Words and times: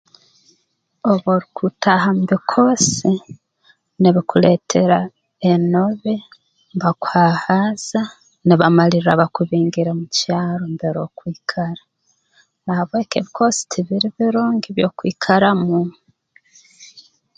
Obu 1.11 1.27
orukutaaha 1.35 2.09
mu 2.17 2.23
bikoosi 2.31 3.11
nibikuleetera 4.01 4.99
enobe 5.51 6.15
mbakuhaahaaza 6.75 8.01
nibamalirra 8.47 9.19
bakubingire 9.21 9.91
mu 9.99 10.05
kyaro 10.15 10.65
mbere 10.75 10.97
okwikara 11.07 11.81
na 12.63 12.71
habw'eki 12.77 13.15
ebikoosi 13.17 13.61
tibiri 13.71 14.07
birungi 14.15 14.69
by'okwikaramu 14.75 15.81